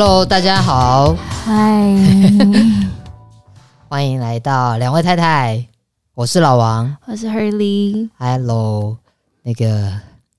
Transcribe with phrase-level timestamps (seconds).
[0.00, 1.12] Hello，大家好，
[1.44, 1.82] 嗨，
[3.90, 5.66] 欢迎来到两位太太，
[6.14, 8.08] 我是老王，我是 Hurley。
[8.16, 8.96] Hello，
[9.42, 9.90] 那个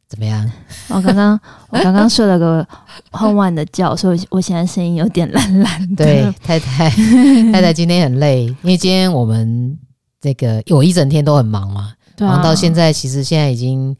[0.07, 0.49] 怎么样？
[0.87, 1.37] 我刚刚
[1.71, 2.65] 我刚刚睡了个
[3.11, 6.05] 很晚的觉，所以我现在声音有点懒懒的。
[6.05, 6.89] 对，太太
[7.51, 9.77] 太太今天很累，因为今天我们
[10.21, 13.93] 这个我一整天都很忙嘛，忙到现在，其实现在已经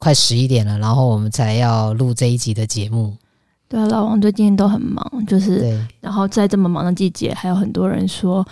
[0.00, 3.16] 快十一点了，然后我们才要录这一集的节目。
[3.68, 8.46] 对啊，老王最近都很忙，就是，对然后在这么忙的季节，还有很多人说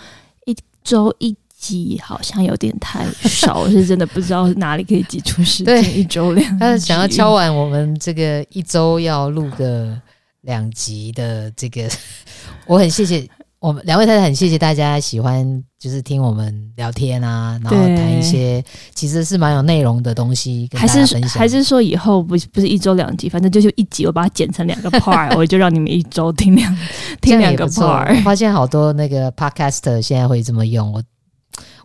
[0.45, 6.57] 一周一集好像有点太少，我是真的不知道哪里可以挤出时间，对一周两集。
[6.61, 9.99] 他想要敲完我们这个一周要录个
[10.41, 11.89] 两集的这个，
[12.67, 13.27] 我很谢谢。
[13.59, 21.21] 我们两位太太很谢谢大家喜欢，就是听我们聊天啊，然后谈一些其实是蛮有内容的东西跟大家分享。
[21.21, 26.77] 还是还是说以后不不是一周两集，反正就是一集，我把它剪成两个 part，我就让你们一周听两
[27.19, 28.15] 听两个 part。
[28.15, 31.03] 我发现好多那个 podcaster 现在会这么用，我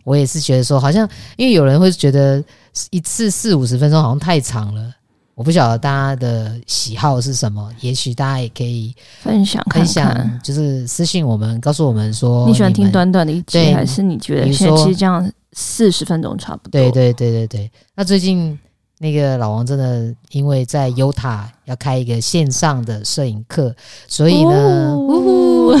[0.03, 2.43] 我也是觉得说，好像因为有人会觉得
[2.91, 4.93] 一次四五十分钟好像太长了。
[5.35, 16.71] 我不晓得大家的喜好是什么，也许大家也可以分享分享就是私信我们，告诉我们说你喜欢听短短的一集，还是你觉得现在其实这样四十分钟差不多？
[16.71, 17.71] 对对对对对。
[17.95, 18.57] 那最近
[18.99, 23.75] 那个老王真的因为在 Utah 要开一个线上的摄影课，
[24.07, 24.95] 所以呢，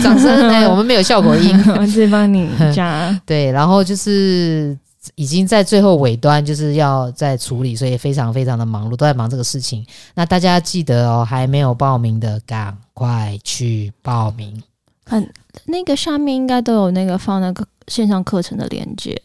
[0.01, 0.49] 掌声！
[0.49, 3.15] 哎， 我们没有效果音，我自己帮你加。
[3.23, 4.75] 对，然后就是。
[5.15, 9.85] 已经在最后尾端，就是要在处理，所以非常非常的忙碌，都在忙这个事情。
[10.15, 14.61] 那大家记得哦，还没有报名的，赶快去报名。
[15.05, 15.29] 嗯，
[15.65, 19.21] 那个上面应该都有那个放那个线上课程的链接，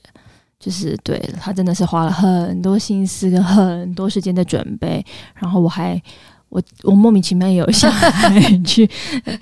[0.59, 6.01] 就是对，他真的是花了很多心思跟很多时间的准备，然后我还。
[6.51, 8.89] 我我莫名其妙有小孩 去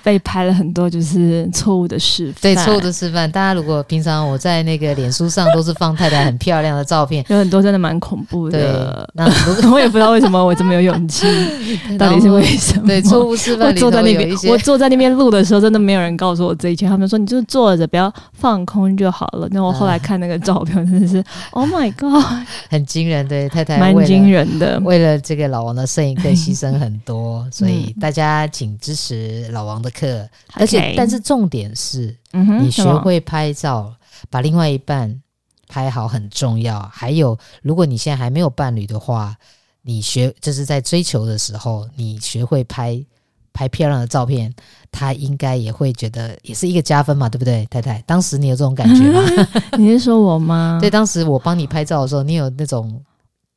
[0.03, 3.31] 被拍了很多就是错误的示范，对，错误的示范。
[3.31, 9.09] 大家如果平常我在那个脸书上都是放太太很漂亮的照片，有很多真的蛮恐怖的。
[9.15, 9.25] 那
[9.71, 11.27] 我也不知道为什么我这么有勇气，
[11.97, 12.87] 到底是为什么？
[12.89, 13.69] 对，错误示范。
[13.69, 16.89] 我坐在那边，我坐在那边录的时候，真的没有人告诉我这一切。
[16.89, 19.47] 他们说你就坐着，不要放空就好了。
[19.53, 22.25] 那我后来看那个照片，真的是 Oh my God，
[22.69, 23.27] 很惊人。
[23.29, 26.96] 对，太太蛮惊人的，为了这个老王的摄影课牺牲很。
[27.01, 30.07] 多，所以大家请支持老王的课。
[30.07, 33.95] 嗯、而且，但是重点是，嗯，你学会拍照，
[34.31, 35.23] 把另外一半
[35.69, 36.81] 拍好很重要。
[36.93, 39.37] 还有，如果你现在还没有伴侣的话，
[39.83, 43.05] 你学就是在追求的时候，你学会拍
[43.53, 44.53] 拍漂亮的照片，
[44.91, 48.03] 他应该也会觉得也是一个加分嘛，对不对，太太？
[48.07, 49.21] 当时你有这种感觉吗？
[49.79, 50.79] 你是说我吗？
[50.83, 53.03] 对，当时我帮你拍照的时候，你有那种。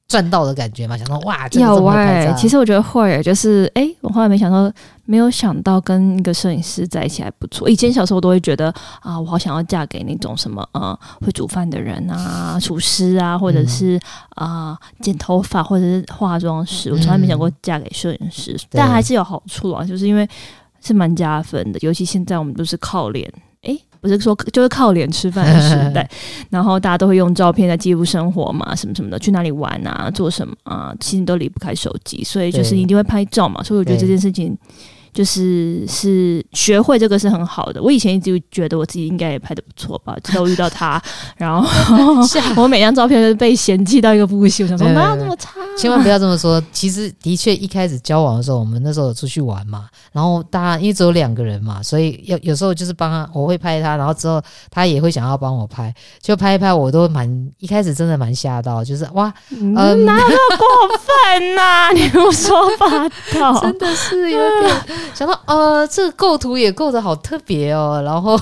[0.09, 4.70] 赚到的感觉嘛，想说哇，有哎，其实我觉得会，就是哎、欸，我后来没想到，
[5.06, 7.70] 没有想到跟一个摄影师在一起还不错。
[7.70, 14.00] 以前小时候都会觉得啊，我好想要嫁给那种什么呃会煮饭的人啊，厨师啊，或者是
[14.31, 16.91] 啊、呃、剪头发或者是化妆师。
[16.91, 20.28] 我从来没想过嫁给摄影师，嗯、但还是有好处啊，就是因为
[20.81, 23.31] 是蛮加分的，尤其现在我们都是靠脸。
[24.01, 26.09] 不是说就是靠脸吃饭的时代，
[26.49, 34.57] 然后大家都会用照片来记录生活嘛，什么什么的，去哪里玩啊，做什么啊，其实都离不开手机，所以就是一定会拍照嘛，所以我觉得这件事情。
[35.14, 37.81] 就是是学会这个是很好的。
[37.81, 41.02] 我以前一直觉得我自己应该也拍的不错吧，直到我遇到他，
[41.38, 41.68] 然后
[42.56, 44.66] 我每张照片都被嫌弃到一个不行。
[44.66, 45.59] 我想说哪有那么差？
[45.78, 46.62] 千万不要这么说。
[46.72, 60.66] 其实的确一开始交往的时候，我们那时候有出去玩嘛，然后大家因为只有两个人嘛，所以有有时候就是帮他，我会拍他，然后之后他也会想要帮我拍，就拍一拍，我都蛮一开始真的蛮吓到，就是哇，嗯，哪有那么过
[60.97, 61.91] 分呐，啊？
[61.91, 63.09] 你胡说八
[63.40, 64.98] 道， 真的是有点。
[65.13, 68.39] 想到呃，这个构图也构得好特别哦，然后、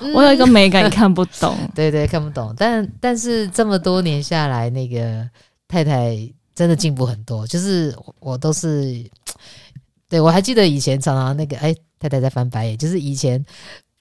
[0.00, 2.54] 嗯、我有一个美感，你看不懂，对对，看不懂。
[2.56, 5.28] 但但是这么多年下来，那个
[5.66, 6.16] 太太
[6.54, 7.46] 真的进步很多。
[7.46, 9.04] 就是我都是，
[10.08, 13.44] 对我还记得以前常常那个哎，太太在翻白眼，就是以前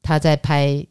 [0.01, 0.85] 她在拍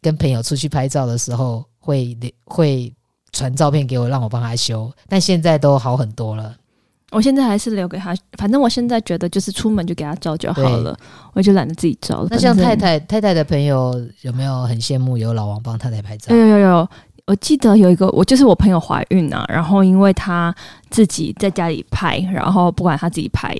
[0.00, 2.92] 跟朋友出去拍照的时候，会会
[3.32, 4.92] 传照片给我，让我帮她修。
[5.08, 6.56] 但现在都好很多了。
[7.14, 10.94] 我现在还是留给他，反正我现在觉得就是出门就给他照就好了，
[11.32, 12.28] 我就懒得自己照了。
[12.30, 16.34] 那像太太太太的朋友有没有很羡慕有老王帮太太拍照？
[16.34, 16.88] 有有有，
[17.26, 20.54] 我记得有一个，我就是我朋友怀孕啊，然后因为她
[20.90, 23.56] 自己在家里拍，然后不管她自己拍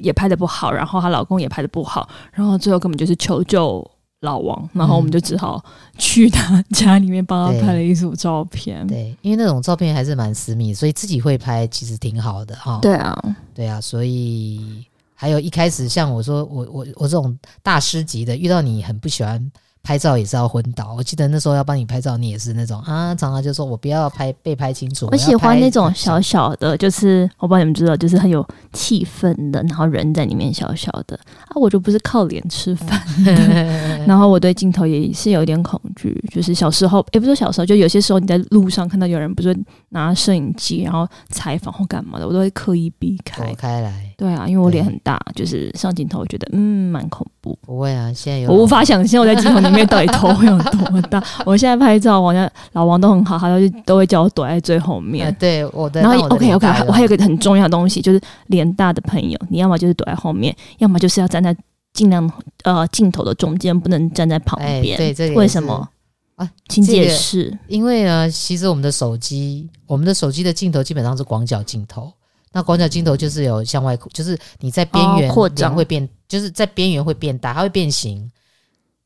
[0.00, 3.90] 也拍的不好，然后她老公也拍的不好，然后最后根本就是求救。
[4.20, 5.64] 老王，然后我们就只好
[5.96, 8.86] 去他家里面帮他拍了一组照片。
[8.86, 12.78] 对， 对，因为那种照片还是蛮私密，所以自己会拍其实挺好的哈。
[12.82, 13.16] 对啊，
[13.54, 14.84] 对啊，所以
[15.14, 19.50] 还有一开始像我说，我我我这种大师级的，遇到你很不喜欢。
[19.82, 25.08] 拍照也是要昏倒，我记得那时候要帮你拍照，你也是那种啊，常常就说我不要拍被拍清楚。
[25.10, 33.00] 我喜欢那种小小的，就是我不知道你们知道，就是很有气氛的，然后人在里面小小的啊，我就不是靠脸吃饭，
[34.06, 43.44] 然后我对镜头也是有点恐惧，就是小时候也不是小时候，就有些时候你在路上看到有人不是拿摄影机然后采访或干嘛的，我都会刻意避开。
[43.44, 44.09] 躲开来。
[44.20, 47.58] 对啊，因为我脸很大，就是上镜头我觉得嗯蛮恐怖。
[47.62, 49.70] 不会啊，现在有我无法想象我在镜头里。
[49.70, 51.24] 面到底头会 有多大？
[51.46, 55.26] 我现在拍照，我家老王都很好，他都 都会叫我躲在最后面。
[55.26, 56.02] 啊、对，我的。
[56.02, 61.56] 然后 OK OK，我还有一个很重要的东西，就是脸大的朋友，你要么就是躲在后面，要么就是要站在
[61.94, 62.30] 尽量
[62.64, 64.98] 呃镜头的中间，不能站在旁边。
[64.98, 65.88] 对，这个为什么
[66.36, 66.46] 啊？
[66.68, 72.12] 请解释、因为呢，其实我们的手机，我们的手机的镜头基本上是广角镜头。
[72.52, 78.30] 那广角镜头就是有向外扩，就是你在边缘扩张会变，就是在边缘会变大，它会变形。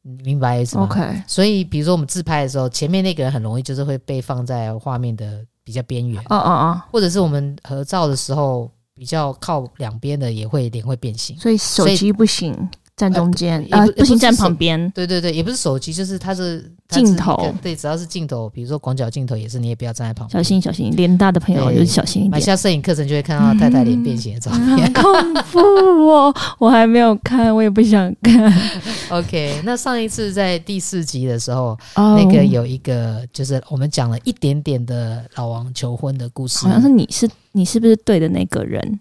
[0.02, 6.20] 明白意思吗？OK，所以比如说我们自拍的时候，前面那个人很容易就是会被放在画面的比较边缘。
[6.24, 11.38] 哦哦哦，或者是我们合照的时候，比较靠两边的也会脸会变形。
[11.38, 12.52] 所以手机不行。
[12.96, 14.88] 站中间啊、呃，不行，站旁边。
[14.92, 17.52] 对对对，也不是手机，就是它是镜头。
[17.60, 20.32] 对，只要是镜头，比如说广角镜头也是，你也不要站在旁边。
[20.32, 22.30] 小心小心，脸大的朋友就是小心一点。
[22.30, 24.62] 买下摄影课程就会看到太太脸变形的照片。
[24.62, 25.58] 嗯、恐怖
[26.06, 26.34] 哦！
[26.58, 28.52] 我还没有看，我也不想看。
[29.10, 36.58] OK，那上一次在第四集的时候，哦、那个有一个就是我们讲了一点点的老王求婚的故事。
[36.58, 39.00] 好像是你是你是不是对的那个人？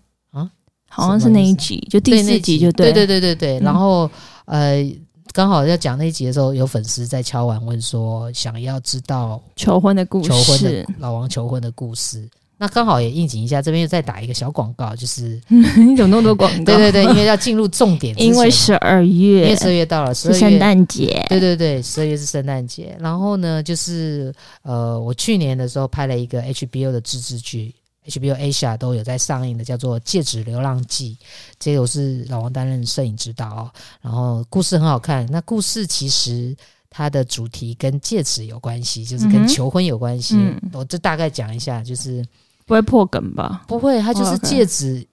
[0.95, 3.59] 好像是那一集，就第四集就对，对对对对对。
[3.59, 4.09] 然后
[4.45, 4.85] 呃，
[5.31, 12.29] 刚好要讲那一集的时候，有粉丝在敲完问说，想要知道求婚的故事，求婚的老王求婚的故事。
[12.55, 16.77] 那刚好也应景一下，这边又再打一个小广告，就是 你怎么那么多广告？
[16.77, 21.25] 对对对，因为要进入重点，因为十二月，因为十二月到了，是圣诞节。
[21.27, 22.95] 对对对，十二月是圣诞节。
[22.99, 24.31] 然后呢，就是
[24.61, 27.73] 呃，我去年的时候拍了一个 HBO 的自制剧。
[28.05, 31.17] HBO Asia 都有在上映的，叫做《戒指流浪记》，
[31.59, 33.71] 这个我是老王担任摄影指导哦。
[34.01, 36.55] 然后故事很好看，那故事其实
[36.89, 40.35] 它的主题跟戒指有关系，就是跟求婚有关系。
[40.37, 42.25] 嗯、我这大概讲一下，就是
[42.65, 43.63] 不会破梗吧？
[43.67, 45.05] 不会，它就是戒指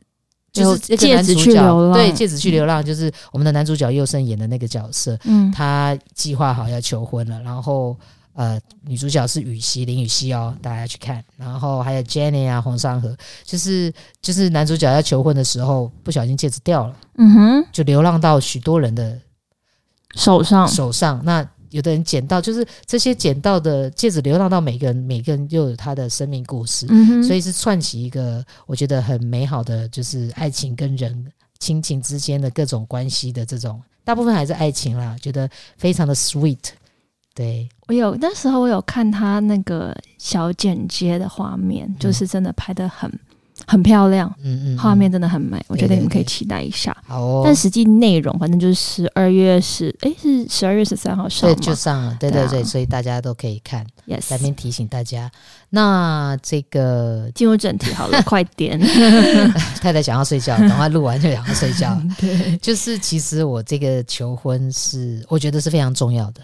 [0.57, 0.79] ，oh, okay.
[0.79, 5.19] 就是戒指去流浪，对，戒指去流浪，就是我们的男主角佑胜演的那个角色。
[5.25, 7.97] 嗯，他计划好要求婚了，然后。
[8.35, 11.23] 呃，女主角是雨熙林雨熙哦，大家去看。
[11.37, 13.93] 然后还有 Jenny 啊，黄尚禾，就是
[14.23, 19.19] 就是男主角要求婚的时候，不小心戒指掉了，嗯哼，就流浪到许多人的
[20.15, 21.21] 手上手上。
[21.25, 31.27] 那有的人捡到，就是这些捡到的戒指流浪到每个人，每个人又有他的生命故事，嗯哼，所以是串起一个我觉得很美好的，就是爱情跟人
[31.59, 36.59] 亲情之间的各种关系的这种，大部分还是爱情啦，觉得非常的 sweet。
[37.33, 43.11] 对，我有那时候我有看他那个小剪接的画面，嗯、就是真的拍的很
[43.67, 46.97] 很漂亮，嗯嗯，画面真的很美，我觉得你们可以期待一下。
[47.05, 53.85] 好哦，但实际内容反正就是十二月十，哎，是十二月十三号上，对，就上了，对对对，所以大家都可以看。
[54.07, 55.29] Yes，在这边提醒大家，
[55.71, 58.79] 那这个 进入正题好了， 快点。
[59.83, 62.01] 太太想要睡觉，等快录完就想要睡觉。
[62.21, 66.41] 对，就是其实我这个求婚是，我觉得是非常重要的。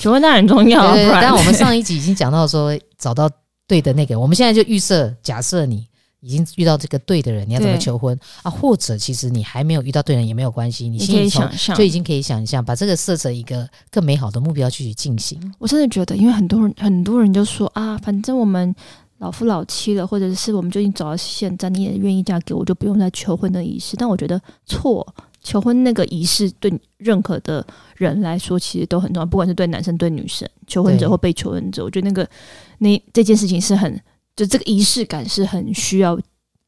[0.00, 3.30] 求婚当然很重要，对对对，但我们上一集已经讲到说，找到
[3.66, 5.86] 对的那个，我们现在就预设，假设你
[6.20, 8.50] 已经遇到这个对的人，你要怎么求婚啊？
[8.50, 15.38] 或者其实你还没有遇到对人也没有关系，你心里想象就已经可以想象，把这个设成一个更美好的目标去进行。
[15.58, 18.74] 我真的觉得，因为很多人很多人就说啊，反正我们
[19.18, 23.96] 老夫老妻了，或者是我们就已经走到现在，你也愿意嫁给我，就不用再求婚的仪式。
[23.96, 25.06] 但我觉得错。
[25.42, 32.28] 求婚那个仪式对任何的人来说其实都很重要，不管是对男生对女生，求婚者或被求婚者，我觉得那个
[32.78, 34.00] 那这件事情是很，
[34.36, 36.16] 就这个仪式感是很需要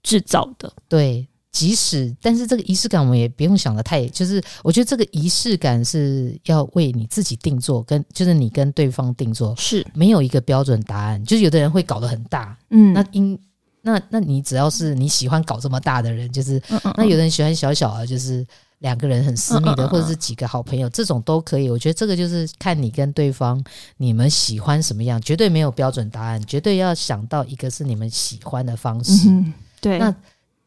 [0.02, 0.72] 制造的。
[0.88, 11.24] 对，即使但是这个仪式感我们也不用想的太，就是我觉得这个仪式感是要为你自己定做，跟就是你跟对方定做，是没有一个标准答案。
[11.24, 13.38] 就是有的人会搞得很大，嗯，那因
[13.82, 18.44] 那那你只要是你喜欢搞这么大的人，就是嗯嗯嗯那有的人喜欢小小的，就是。
[18.84, 21.70] 两个人很私密的，或者是几个好朋友，这种都可以。
[21.70, 23.58] 我觉得这个就是看你跟对方，
[23.96, 29.30] 你们喜欢什么样，绝对没有标准答案，绝对要想到一个是你们喜欢的方式。
[29.30, 30.14] 嗯、对，那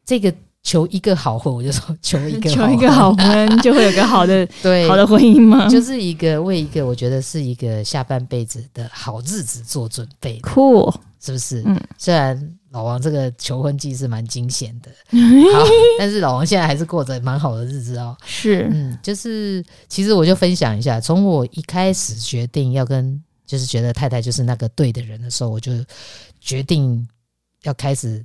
[0.03, 0.33] 这个
[0.63, 5.69] 求一个好婚，我就说求一个求一个好婚，就会有个好的 对好的婚姻吗？
[5.69, 10.39] 就是一个为一个我觉得是一个下半辈子的好日子做准备。
[10.39, 11.63] 酷，是不是？
[11.65, 14.91] 嗯，虽然老王这个求婚记是蛮惊险的，
[15.53, 15.65] 好，
[15.97, 18.15] 但是老王现在还是过着蛮好的日子哦。
[18.25, 25.71] 是，嗯，就是其实我就分享一下，从我一开始决定要跟，就是觉得太太就是那个对的人的时候，我就
[26.39, 27.07] 决定
[27.63, 28.23] 要开始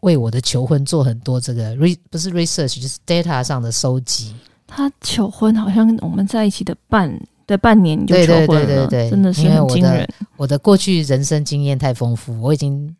[0.00, 4.34] 为我的求婚做很多这个 re 不是 research，就是 data 上的收集。
[4.66, 7.08] 他求婚好像我们在一起的半。
[7.46, 9.92] 对，半年你就求婚了，对对对对对，真的是很惊人。
[9.92, 12.94] 我的，我的过去人生经验太丰富，我已经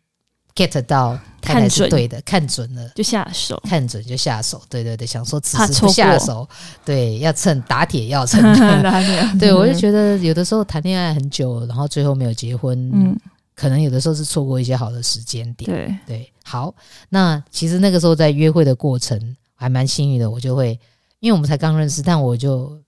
[0.55, 4.61] get 到太太是对的，看准，了就下手，看准就下手。
[4.69, 6.47] 对对对，想说此时不下手，
[6.85, 8.41] 对，要趁打铁要趁
[9.37, 13.19] 对，我就觉得有的时候谈恋爱很久，然后最后没有结婚，嗯，
[13.53, 15.69] 可能有的时候是错过一些好的时间点。
[15.69, 16.73] 对对，好，
[17.09, 20.79] 那其实那个时候在约会的过程还蛮幸运的，我就会，
[21.19, 22.79] 因为我们才刚认识，但我就。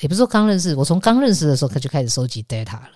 [0.00, 2.88] 也不是说刚认识，我从刚认识的时候他就开始收集 data 了。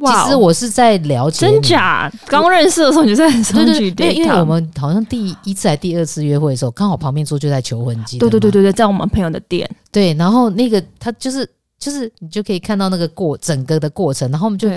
[0.00, 2.12] 哇，其实我是在了解真假。
[2.26, 8.18] 刚认识的时候你就在收集 data，因为我们好像第一次还第二次约会的时候，刚好旁边桌就在求婚机。
[8.18, 9.66] 对对对对对，在我们朋友的店。
[9.90, 14.68] 对，然后那个他就是就是你就可以看到那个过整个的过程，然后我们就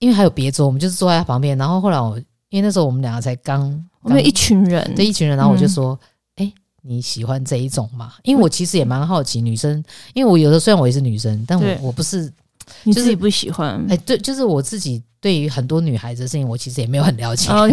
[0.00, 1.56] 因为还有别桌，我们就是坐在他旁边。
[1.56, 5.92] 然后后来我因为那时候我们两个才刚，我们一群人，对一群人，然后我就说。
[5.92, 6.08] 嗯
[6.84, 8.14] 你喜欢这一种吗？
[8.22, 9.82] 因为我其实也蛮好奇女生，
[10.14, 12.30] 因为我有的虽然我也是女生，但我我不是，
[12.82, 13.84] 你自己不喜欢？
[13.88, 17.64] 哎，对，就是我自己对于很多女孩子的事情，我其实也没有很了解， 好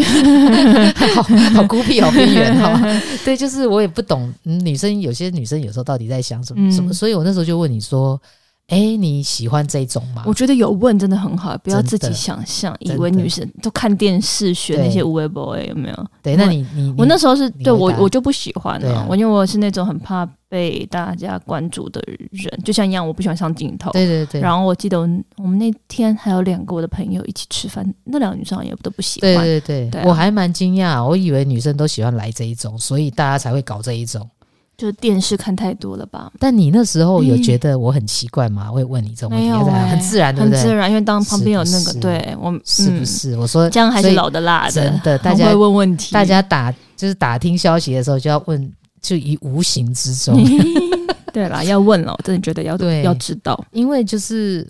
[1.54, 2.80] 好孤僻，好边缘哈。
[3.26, 8.22] 对，就是我也不懂女生，有些女生有时候到底在想什么什么，所以我那时候就问你说。
[8.70, 10.24] 哎，你喜欢这种吗？
[10.26, 16.08] 我觉得有问真的很好，不要自己想象，以为女生都看电视学那些无为 boy 有没有？
[16.22, 22.00] 对，那你你我那时候是对我我就不喜欢了，我因为我是那种很怕被大家关注的
[22.32, 23.92] 人，就像一样，我不喜欢上镜头。
[23.92, 24.40] 对对对。
[24.40, 29.36] 然后我记得我们那天还有两个我的朋友一起吃饭，那两个女生也都不喜欢。
[29.36, 34.30] 对对对，我还蛮惊讶，我以为女生都喜欢来这一种，所以大家才会搞这一种。
[34.80, 36.32] 就电视看太多了吧？
[36.40, 38.72] 但你那时候有觉得我很奇怪吗？
[38.72, 43.38] 会问你这种问题，很自然，很自然，因为当旁边有那个，对我是不是？
[43.38, 50.42] 我说姜还是老的辣的，真的，大家会问问题，大家打就是打听消息的时候就要问，就于无形之中。
[51.34, 54.66] 对啦，要问了，我真的觉得要对要知道，因为就是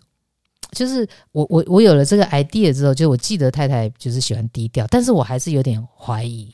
[0.71, 6.51] 就是我我我有了这个 idea 之后，就我记得太太就是喜欢低调，但是我还是有点怀疑。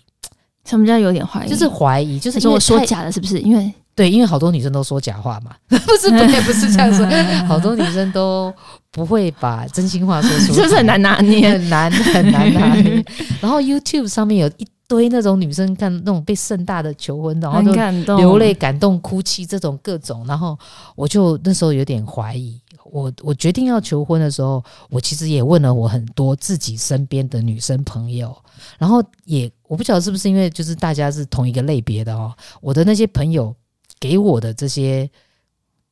[0.66, 1.50] 什么叫有点怀疑？
[1.50, 3.40] 就是怀疑，就是说我说假的，是不是？
[3.40, 7.06] 因为对，因为好多女生都说假话嘛， 不是不也 不是这样说，
[7.48, 8.54] 好多女生都
[8.92, 11.50] 不会把真心话说出来，是不是很难拿捏？
[11.52, 13.06] 很难很难拿捏。
[13.40, 17.62] 然后 YouTube 上面有一堆那种女生看那种被盛大的求婚，然后
[18.06, 20.58] 都流泪、感动、哭泣这种各种，然后
[20.96, 22.60] 我就那时候有点怀疑。
[22.92, 28.36] 我我决定要求婚的时候，我其实也问了我很多自己身边的女生朋友，
[28.78, 33.54] 然后也我不晓得是不是因为就是大家是同一个类别的哦，我的那些朋友
[34.00, 35.10] 给我的这些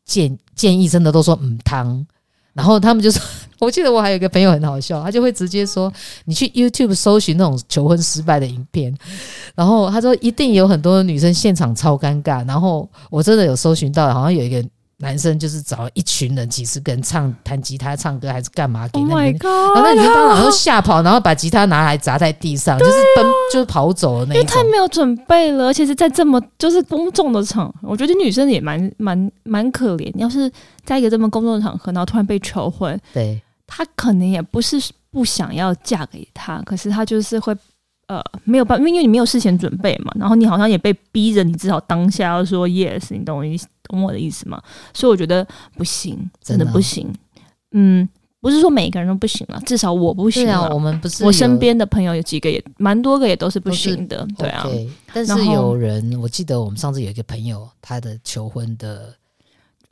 [0.06, 2.06] 建建议真的都说嗯汤，
[2.54, 3.22] 然后他们就说，
[3.60, 5.92] 我记得我还有一个朋友很好笑，他就会直接说
[6.26, 8.96] 你去 YouTube 搜寻那种求婚失败的影片，
[9.56, 14.64] 然后他说一定有很多女生现场超尴尬，然后我真的有搜寻到，好像有一个。
[15.04, 18.88] 男生就是找一群人，几十个人唱弹吉他、唱歌，还是干嘛？
[18.88, 24.36] 给那女生，然后那女生当场就吓跑，然后把吉他拿来砸在地上，就是奔，就是跑走的那种。
[24.36, 30.12] 因为太没有准备了，而且是在这么就是公众的场合，我觉得女生也蛮蛮蛮可怜。
[30.18, 30.50] 要是
[30.86, 34.82] 在一个这么公众的场合，然后突然被求婚，对，她可能也不是
[35.12, 37.54] 不想要嫁给他，可是她就是会。
[38.08, 44.62] 呃，没有办法，因为你没有事前准备嘛，然后你好像也被逼着，你至少当下要说 yes，你懂我意思，懂我的意思吗？
[44.94, 47.12] 所以我觉得不行，真的不行。
[47.72, 48.08] 嗯，
[48.42, 50.70] 不是说每个人都不行了，至少我不行啊。
[50.70, 54.68] 我们不是，我身边的朋友有几个也蛮多个也都是不行的，对啊。
[55.14, 59.16] 但是有人，我记得我们上次有一个朋友，他的求婚的，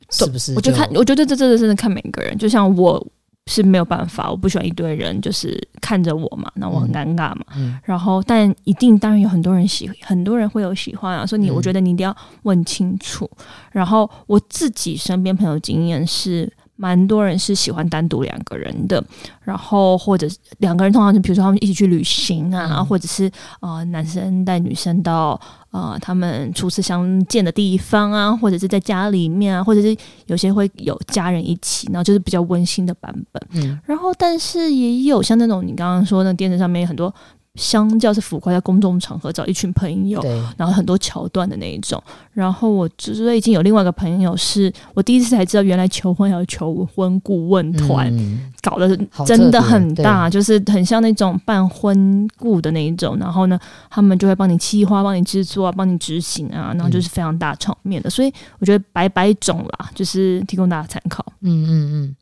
[0.10, 0.54] 是不是？
[0.54, 3.08] 我就看，我觉得这真的是看每个人，就像我。
[3.52, 7.46] 是没有办法，我不喜欢一堆人就是看着我嘛，那我很尴尬嘛。
[7.56, 11.26] 嗯嗯、然后，但一定当然有很多人喜，很多人会有喜欢啊。
[11.26, 13.30] 所以你，我觉得你一定要问清楚。
[13.38, 16.52] 嗯、然后，我自己身边朋友经验是。
[16.82, 19.04] 蛮多人是喜欢单独两个人的，
[19.44, 29.96] 然后或者两个人通常是，比如说他们一起去旅行啊，嗯、或者是呃男生带女生到呃他们初次相见的地方啊，或者是在家里面啊，或者是
[30.26, 33.48] 有些会有家人一起，然后就是比较温馨的版本。
[33.52, 37.14] 嗯，然后但是也有像那种你刚刚说那电视上面有很多
[37.56, 40.24] 相较是浮夸，在公众场合找一群朋友，
[40.56, 42.02] 然后很多桥段的那一种。
[42.32, 53.18] 然后我最近有另外一个朋友是，是我第一次才知道，原来求婚要求婚顾问团、嗯、搞得真的很大，就是很像那种办婚顾的那一种。
[53.18, 58.08] 然后呢，他们就会帮你企划、帮你制作啊、帮你执行啊，然后就是非常大场面的。
[58.08, 61.26] 嗯、所以我觉得百百种啦，就是提供大家参考。
[61.42, 62.16] 嗯嗯嗯。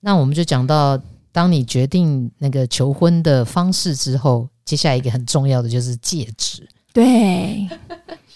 [0.00, 0.96] 那我们就讲到，
[1.32, 4.48] 当你决定那个求婚的方式之后。
[4.66, 6.60] 接下来一个很重要的就是戒指，
[6.92, 7.66] 对，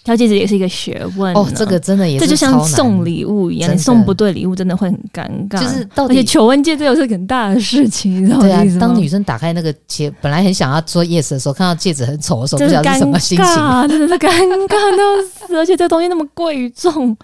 [0.04, 1.46] 挑戒指也是一个学问哦。
[1.56, 5.60] 这个真的也是，这就像送礼物一样，你送不对礼物真的会很尴尬。
[5.60, 8.42] 就是到底，而且求婚戒指又是很大的事情，你知道吗？
[8.42, 14.30] 对啊，当女生打开那个戒，本来很想要说 yes 的时候，看到戒指很丑的时候，不知道是什么心情，真的是尴
[14.68, 15.56] 尬到死。
[15.56, 17.16] 而且这东西那么贵重，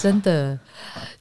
[0.00, 0.58] 真的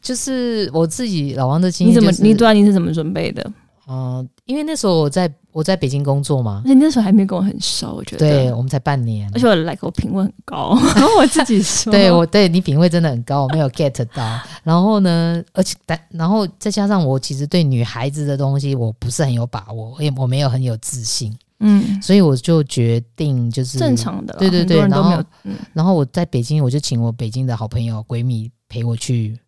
[0.02, 3.44] 就是我自己老王的经验，就是，你怎么，你对啊，你是怎么准备的？
[3.86, 14.40] 嗯、呃，因为那时候我在我在北京工作嘛，而且那时候还没跟我很熟，我觉得，对，我们才半年，而且我 like 我品味很高，然 后我自己说， 对我对你品味真的很高，我没有 get 到。
[14.64, 29.40] 然后呢，而且但然后再加上我其实对女孩子的东西我不是很有把握，也我没有很有自信，嗯，所以我就决定就是正常的，对对对，然后、嗯、然后我在北京，我就请我北京的好朋友闺蜜陪我去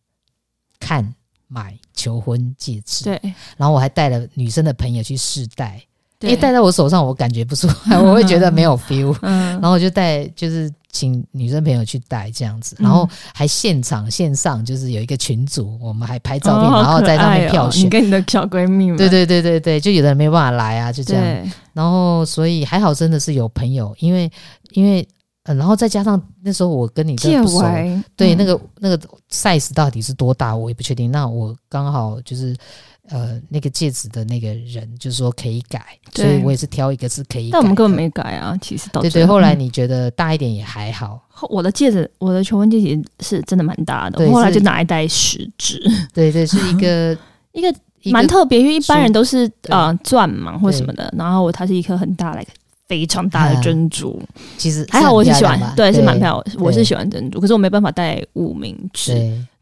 [0.79, 1.13] 看。
[1.47, 3.19] 买求婚戒指，对，
[3.57, 5.81] 然后我还带了女生的朋友去试戴，
[6.21, 18.97] 因为戴在我手上我感觉不出来， 我会觉得没有 feel，嗯，然后我就带，就是请女生朋友去戴这样子，然后还现场线上就是有一个群组，我们还拍照片，然后在上面票选，你跟你的小闺蜜吗？
[18.97, 24.31] 对对对对对，就有的人没办法来啊，就这样，然后所以还好真的是有朋友，因为
[24.71, 25.07] 因为。
[25.45, 27.61] 嗯，然后再加上那时候我跟你真的不熟，
[28.15, 28.99] 对、嗯、那个那个
[29.31, 31.11] size 到底是多大，我也不确定。
[31.11, 32.55] 那我刚好就是
[33.09, 37.53] 呃那个戒指的那个人就是说可以改，所以我也是挑一个是可以改。
[37.53, 39.25] 但我们根本没改啊，其实到对对。
[39.25, 41.21] 后来你觉得大一点也还好。
[41.41, 45.79] 嗯、我的戒指，我的求婚戒指是真的蛮大的，我后来就拿一袋食指。
[46.11, 47.15] 对对，是 一个
[47.51, 47.71] 一个
[48.11, 52.43] 蛮特别，因为一般人都是呃钻嘛或什么的，然后它是一颗很大的。
[52.87, 54.27] 非常大的珍珠，嗯、
[54.57, 56.57] 其实还好，我是喜欢，对，对是蛮漂亮。
[56.59, 59.13] 我是喜欢珍珠，可是我没办法戴无名指。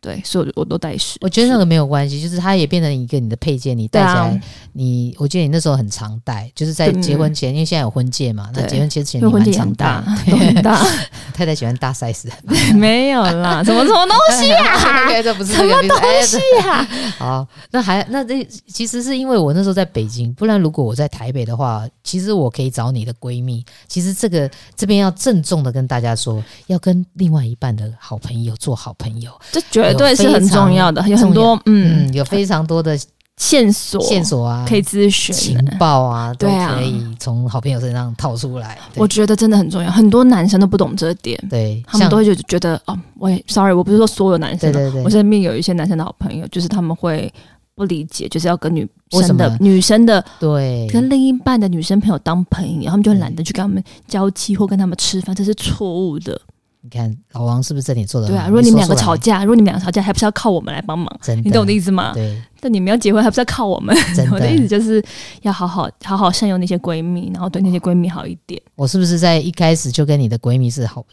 [0.04, 1.18] 对，所以我都戴饰。
[1.22, 4.42] 我觉得那个没有关系，就是它也变成一个你的配件，你戴起来，
[4.74, 10.86] 你我记得你那时候很常戴，就是在结婚前，因为现在有婚戒嘛，那结婚前前你蛮常戴， 很大。
[11.34, 12.28] 太太喜欢大 size
[12.76, 15.22] 没有啦，什么什么东西啊？
[15.24, 16.88] 这不是什么东西啊？
[17.18, 23.66] 好，那还那这其实是因为我那时候在北京，不然如果我在台北的话，其实我可以找你的闺蜜。
[23.88, 30.14] 其实这个这边要郑重的跟大家说，要跟另外一半的好朋友做好朋友，这绝对。
[30.14, 32.98] 对，是很重要的，有很多嗯，有非常多的
[33.38, 38.78] 线索线索啊，可以咨询情报啊，都可以从好朋友身上套出来。
[38.96, 47.32] 我觉得真的很重要，很多男生都不懂这点，对他们都会就觉得哦，我也 sorry，我不是说所有男生，对对对，我身边有一些男生的好朋友，就是他们会
[47.76, 56.40] 不理解，就是要跟女生的女生的对，跟另一半的女生朋友当朋友，他们就懒得去跟他们交际或跟他们吃饭，这是错误的。
[56.86, 58.28] 你看老王是不是这点做的？
[58.28, 61.08] 对啊，如果你们两个吵架，如果你们两个吵架，还不是要靠我们来帮忙？
[61.22, 62.12] 真的，你懂我的意思吗？
[62.14, 62.42] 对。
[62.60, 63.96] 但你们要结婚，还不是要靠我们？
[64.14, 64.32] 真的。
[64.36, 65.02] 我的意思就是
[65.44, 68.62] 要好好好好善用那些闺蜜，然后对那些闺蜜好一点。
[68.76, 71.06] 我是不是在一开始就跟你的闺蜜是好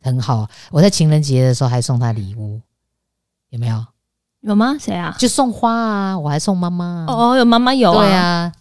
[0.00, 0.48] 很好？
[0.70, 2.60] 我在情人节的时候还送她礼物，
[3.48, 3.84] 有没有？
[4.42, 4.76] 有吗？
[4.78, 5.14] 谁啊？
[5.18, 6.18] 就送花啊！
[6.18, 7.04] 我还送妈妈。
[7.08, 8.04] 哦，有妈妈有啊。
[8.04, 8.52] 对啊，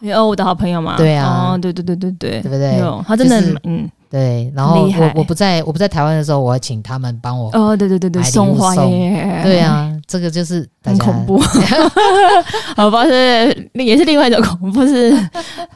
[0.00, 0.98] 有有我的好朋友嘛？
[0.98, 1.54] 对啊。
[1.54, 2.78] 哦，对对对对对，对不对？
[2.78, 3.90] 有，他真的嗯。
[4.12, 11.40] 对，然后我我不在我不在台湾的时候，我要请他们帮我哦，对对对对，送花耶，对啊，这个就是很恐怖，
[12.76, 15.16] 好吧，是也是另外一种恐怖，是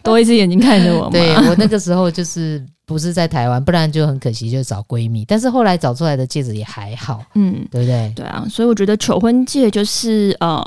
[0.03, 1.09] 多一只眼睛看着我。
[1.09, 5.25] 对，我那个时候就是不是在台湾，不然就很可惜，就找闺蜜。
[5.25, 8.12] 但是后来找出来的戒指也还好，嗯，对不对？
[8.14, 10.62] 对啊，所以我觉得求婚戒就是呃，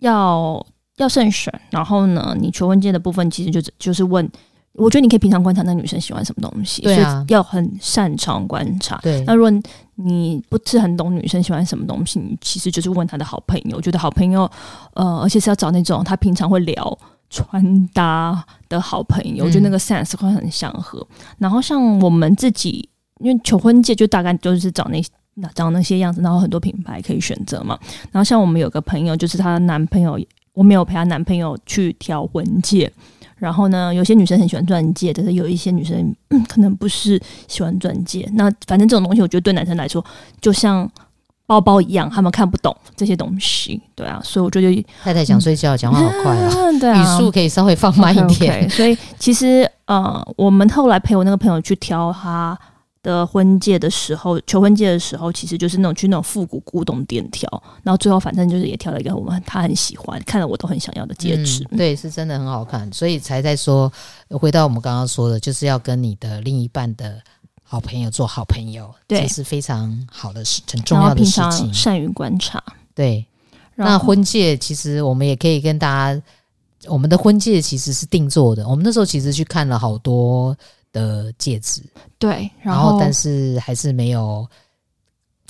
[0.00, 0.66] 要
[0.96, 1.52] 要慎选。
[1.70, 4.28] 然后呢，你求婚戒的部分其实就就是问。
[4.74, 8.98] 我觉得你可以平常观察那女生喜欢什么东西，对啊，所以要很擅长观察。
[9.02, 9.62] 对，那如果
[9.96, 13.76] 你不是很懂女生喜欢什么东西，你其实就是问她的好朋友。
[13.76, 14.50] 我觉得好朋友，
[14.94, 19.44] 呃，而且是要找那种她平常会聊穿搭的好朋友。
[19.44, 21.06] 嗯、我觉得那个 sense 会很相合。
[21.36, 22.88] 然后像我们自己，
[23.20, 25.02] 因为求婚戒就大概就是找那
[25.34, 27.78] 那找那些样子，然后很多品牌可以选择嘛。
[28.10, 30.18] 然后像我们有个朋友，就是她男朋友，
[30.54, 32.90] 我没有陪她男朋友去挑婚戒。
[33.42, 38.30] 然后呢，有些女生很喜欢钻戒，但是有一些女生、嗯、 可能不是喜欢钻戒。
[38.34, 40.04] 那反正这种东西，我觉得对男生来说，
[40.40, 40.88] 就像
[41.44, 43.82] 包包一样，他们看不懂这些东西。
[43.96, 48.62] 对啊，所以我觉得太太想睡觉，讲、嗯、话好快啊， 对啊，语速可以稍微放慢一点。
[48.62, 52.56] Okay, okay, 所以其实呃，我们后来陪我那个朋友去挑他
[53.02, 57.48] 的婚戒的时候，求婚戒的时候，其实就是那种去那种复古古董店挑，
[57.82, 61.66] 然后最后反正就是也挑了一个我们他很喜欢，看了我都很想要的戒指。
[61.70, 63.92] 嗯、对，是真的很好看，所以才在说，
[64.30, 67.20] 回到我们刚刚说的，就是要跟你的另一半的
[67.64, 71.74] 好朋友做好朋友，对，这是非常好的事，很重要的事情。
[71.74, 72.62] 善于观察，
[72.94, 73.26] 对。
[73.74, 76.22] 那婚戒其实我们也可以跟大家，
[76.86, 80.56] 我们的婚戒其实是定做的，我们那时候其实去看了好多。
[80.92, 81.82] 的戒指，
[82.18, 84.46] 对，然后，但是还是没有，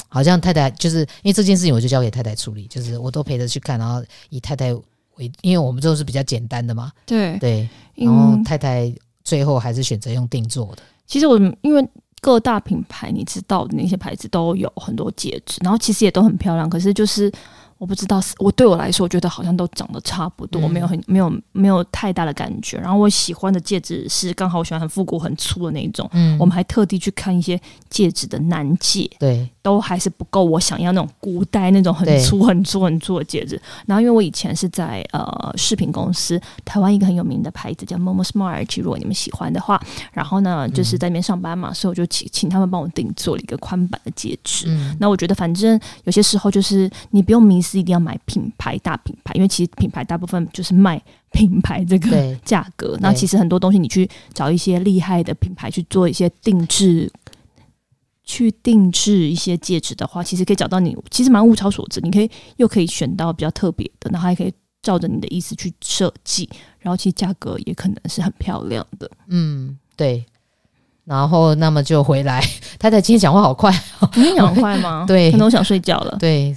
[0.09, 4.73] 好像太太就是因为这件事情，我就交给太太处理，就是我都陪着去看，然后以太太
[5.17, 10.83] 为，因为我们都是比较简单的嘛，对对，然后太太最后还是选择用定做的。
[11.07, 11.87] 其实我因为
[12.21, 17.33] 各大品牌你知道的那些牌子都有很多戒指，然后其实也都很漂亮，可是就是。
[17.83, 22.77] 我不知道，我对我来说，我觉得好像都长得差不多，嗯、没有很没有没有太大的感觉。
[22.77, 26.09] 然后我喜欢的戒指是刚好我喜欢很复古很粗的那种。
[26.13, 33.61] 嗯，我们还特地去看一些戒指的男戒，对，都还是不够我想要那种古代那种很粗很粗很粗的戒指。
[33.85, 44.67] 然后因为我以前是在呃饰品公司，台湾一个很有名的牌子叫 Momo Smart，如果你们喜欢的话，然后呢就是在那边上班嘛，嗯、所以我就请请他们帮我定做了一个宽版的戒指。
[44.69, 47.72] 嗯，那我觉得反正有些时候就是你不用迷失。
[47.73, 52.97] 是一定要买品牌大品牌，因为其实品牌大部分就是卖 品牌这个价格。
[53.01, 57.11] 那其实很多东西你去找一些厉害的品牌去做一些定制，
[58.25, 62.01] 去定制一些戒指的话，其实可以找到你其实蛮物超所值。
[62.01, 69.11] 你可以又可以选到比较特别的，然后还可以照着你的意思去设计，然后其实价格也可能是很漂亮的。
[69.29, 70.25] 嗯，对。
[71.05, 72.41] 然后那么就回来，
[72.79, 73.73] 太太今天讲话好快，
[74.15, 75.05] 你讲话快吗？
[75.09, 76.17] 对，可能我想睡觉了。
[76.21, 76.55] 对。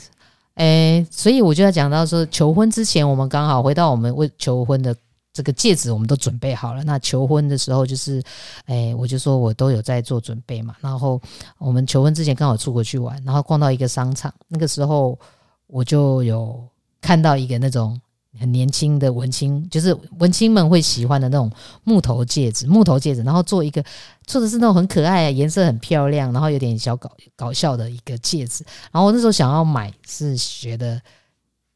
[0.56, 4.96] 诶，所以我就要讲到说，求婚之前，我们刚好回到我们为求婚的
[5.34, 6.84] 这个戒指，我们都准备好了。
[6.84, 8.22] 那求婚的时候，就是，
[8.68, 10.76] 诶，我就说我都有在做准备嘛。
[10.82, 11.22] 然后
[11.58, 15.18] 我们求婚之前刚好出国去玩，然后逛到一个商场，那个时候
[15.68, 16.64] 我就有
[17.02, 18.00] 看到一个那种。
[18.40, 21.52] 很年轻的文青，就是文青们会喜欢的那种
[21.84, 23.84] 木头戒指，木头戒指，然后做一个
[24.26, 28.64] 做的是那种很可爱、颜色很漂亮，然后有点小搞搞笑的一个戒指。
[28.92, 31.02] 然后我那时候想要买，是觉得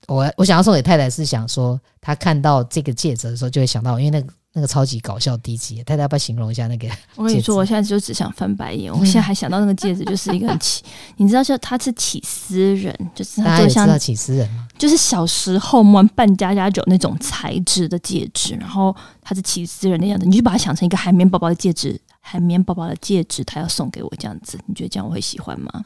[0.07, 4.33] 我我想要送给太太，是想说她看到这个戒指的时候就会想到，因为那个。
[4.53, 6.87] 那个超级搞笑低级，太太要不要形容一下那个？
[7.15, 8.91] 我跟你说， 我现在就只想翻白眼。
[8.91, 10.83] 我现在还想到那个戒指，就是一个很起，
[11.17, 14.67] 你知道，就他是起司人，就是他就像起司人吗？
[14.77, 25.83] 就是小时候玩扮家家酒那种材质的戒指，然后他是起司人的样子，你就把它想成一个海绵宝宝的戒指，海绵宝宝的戒指，他要送给我这样子，你觉得这样我会喜欢吗？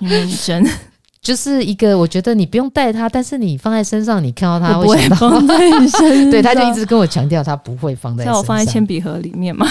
[0.00, 0.68] 你认真。
[1.22, 5.56] 就是一个，我觉得你不用带它，但是你放在身上，你看到它会想到， 不会放在
[5.86, 6.30] 身上。
[6.32, 8.34] 对，他就一直跟我强调，他不会放在身上。
[8.34, 9.64] 像我放在铅笔盒里面嘛，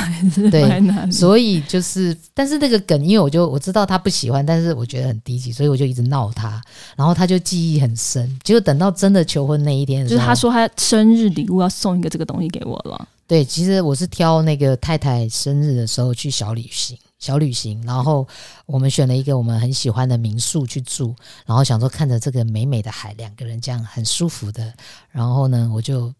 [0.49, 6.61] 对，所以就是，但是那个梗，因为我就我知道他不喜欢，但是我觉得很低级，所以我就一直闹他，
[6.95, 8.25] 然后他就记忆很深。
[8.43, 13.05] 结果等到真的求婚那一天，就是他说他生日礼物要送一个这个东西给我了。
[13.27, 16.97] 对，其实我是挑那个太太生日的时候去小旅行。
[17.21, 18.27] 小旅行，然后
[18.65, 24.73] 我们选了一个我们很喜欢的民宿去住，然后想说看着这个美美的海，两个人这样很舒服的，
[25.11, 26.11] 然后呢，我就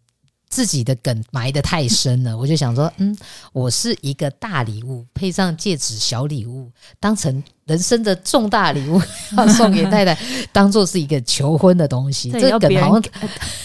[0.47, 3.17] 自己的梗埋得太深了，我就想说，嗯，
[3.51, 9.01] 我是一个大礼物，配上戒指小礼物，当成人生的重大礼物
[9.35, 10.15] 要送给太太，
[10.51, 13.11] 当做是一个求婚的东西，这个梗好像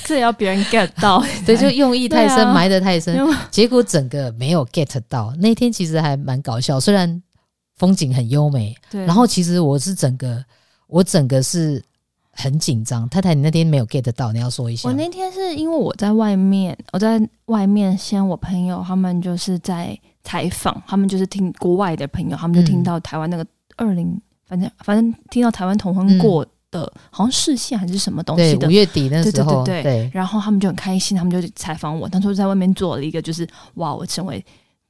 [0.05, 3.15] 这也要别人 get 到， 对，就用意太深，埋得太深，
[3.51, 5.35] 结果整个没有 get 到。
[5.39, 7.23] 那天其实还蛮搞笑，虽然。
[7.77, 9.05] 风景很优美，对。
[9.05, 10.43] 然后其实我是整个，
[10.87, 11.83] 我整个是
[12.31, 13.09] 很紧张。
[13.09, 14.89] 太太，你那天没有 get 到，你要说一下。
[14.89, 28.67] 我那天是因为我在外面，我在外面先，我朋友他们就是在采访，他们就是听国外的朋友，他们就听到台湾那个二零、嗯，反正反正听到台湾同婚过的，嗯、好像视线还是什么东西的。
[28.67, 30.11] 五月底那时候，对对对，对，对。
[30.15, 32.09] 然后他们就很开心，他们就采访我。
[32.09, 34.43] 当初在外面做了一个，就是哇，我成为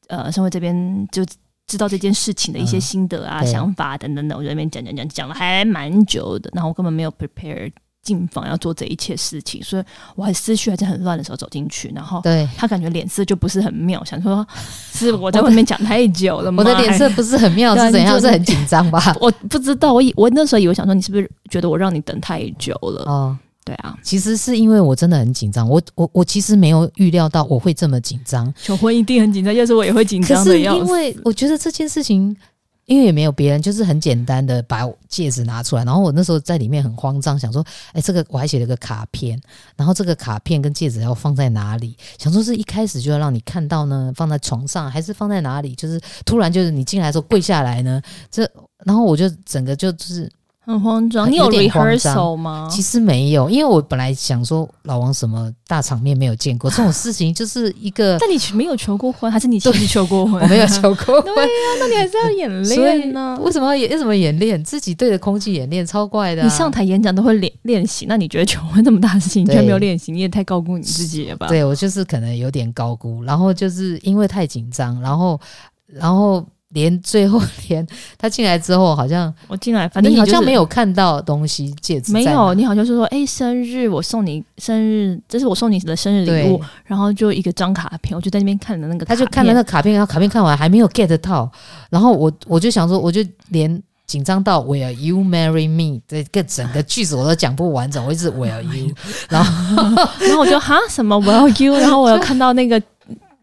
[0.06, 1.24] 呃，成为这边就。
[1.66, 7.70] 知道这件事情的一些心得啊、嗯、想法等等的，我在那边讲讲讲讲了还蛮久的，然后我根本没有 prepare
[8.02, 9.82] 进房要做这一切事情，所以
[10.14, 14.46] 我还思绪还是很乱的时候走进去，然后对他感觉脸色就不是很妙，想说
[14.92, 16.62] 是我在外面讲太久了吗？
[16.62, 18.20] 我的脸色不是很妙是怎样？
[18.20, 19.16] 是很紧张吧？
[19.20, 23.02] 我不知道，我以我那时候以为想说你是不是觉得我让你等太久了？
[23.06, 23.36] 哦。
[23.66, 28.54] 对啊，其实是因为我真的很紧张，我我我其实没有预料到我会这么紧张。
[28.62, 30.44] 求婚一定很紧张，要是我也会紧张的。
[30.44, 32.36] 可是因为我觉得这件事情
[32.84, 35.82] 因为也没有别人，就是很简单的把戒指拿出来。
[35.82, 39.36] 然后我那时候在里面很慌张，想说，哎，这个我还写了个卡片，
[39.74, 41.96] 然后这个卡片跟戒指要放在哪里？
[42.18, 45.74] 想说是一开始就要让你看到呢，放在床上，还是放在哪里？
[45.74, 48.00] 就是突然就是你进来的时候跪下来呢？
[48.30, 48.48] 这
[48.84, 50.30] 然后我就整个就就是。
[50.66, 52.68] 很慌张，你有 rehearsal 吗？
[52.68, 58.18] 其实没有，因为我本来想说老王什么大场面没有见过，这种事情就是一个。
[58.20, 60.42] 但你没有求过婚，还是你自己求过婚？
[60.42, 61.22] 我没有求过婚。
[61.22, 61.48] 对呀，
[61.78, 63.38] 那你还是要演练呢？
[63.40, 63.88] 为什么要演？
[63.88, 64.62] 为什么演练？
[64.64, 66.44] 自己对着空气演练，超怪的啊。
[66.44, 70.10] 你上台演讲都会练练习，那你觉得求婚这么大的事情，你居然没有练习？
[70.10, 71.46] 你也太高估你自己了吧？
[71.46, 75.40] 对，我就是可能有点高估，然后就是因为太紧张，然后，
[75.86, 76.44] 然后。
[76.76, 77.84] 连最后连
[78.18, 82.52] 他进来之后，好像我进来，反正你好像没有看到东西，戒指没有。
[82.52, 91.50] 你好像是说，哎、欸，生日我送你生日，这是我送你的生日礼物，然后就一个张卡片，我就在那边看的那个，他就看了那卡片，然后卡片看完还没有 get 到，
[91.88, 98.94] 然后我我就想说，我就连紧张到 Will you marry me 这个整个句子我都讲不完整，我一直 Will you，
[99.30, 99.82] 然后
[100.20, 102.82] 然后我就哈什么 Will you，然后我又看到那个。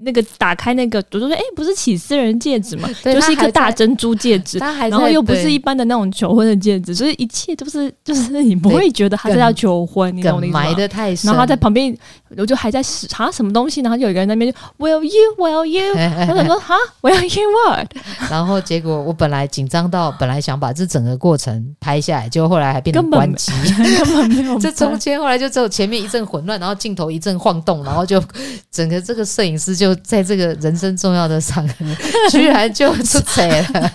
[0.04, 10.63] 那个打开那个，我就说，哎、欸，不是起私人戒指嘛， 就是一个大珍珠戒指，然后又不是一般的那种求婚的戒指，所以一切都是，就是 你不会觉得他是要求婚，你懂我意思吗？
[10.63, 11.96] 埋的太深，然后他在旁边，
[12.38, 17.88] 我就还在查什么东西，然后就有一个人在那边就 Will you，Will you，他想说哈，Will you what？
[18.30, 23.52] 然后结果我本来紧张到，本来想把这整个过程拍下来，结果后来还变成关机，
[23.98, 24.60] 根本没有。
[24.60, 28.24] 这中间后来就只有前面一阵混乱，然后镜头一阵晃动，然后就
[28.72, 29.93] 整个这个摄影师就。
[30.04, 31.74] 在这个人生重要的场合，
[32.30, 33.89] 居然就出彩了，真的是